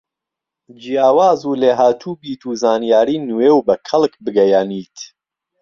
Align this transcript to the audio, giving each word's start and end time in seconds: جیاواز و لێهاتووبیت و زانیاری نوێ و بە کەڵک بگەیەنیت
جیاواز 0.81 1.41
و 1.45 1.51
لێهاتووبیت 1.61 2.41
و 2.45 2.51
زانیاری 2.61 3.17
نوێ 3.27 3.51
و 3.53 3.59
بە 3.67 3.75
کەڵک 3.87 4.13
بگەیەنیت 4.23 4.97